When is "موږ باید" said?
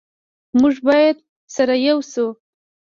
0.59-1.17